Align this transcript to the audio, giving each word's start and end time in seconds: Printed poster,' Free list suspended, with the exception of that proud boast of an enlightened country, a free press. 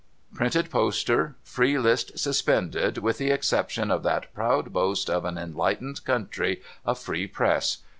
Printed 0.33 0.71
poster,' 0.71 1.35
Free 1.57 1.77
list 1.77 2.17
suspended, 2.17 2.97
with 2.97 3.19
the 3.19 3.29
exception 3.29 3.91
of 3.91 4.01
that 4.01 4.33
proud 4.33 4.73
boast 4.73 5.11
of 5.11 5.25
an 5.25 5.37
enlightened 5.37 6.03
country, 6.05 6.59
a 6.83 6.95
free 6.95 7.27
press. 7.27 7.77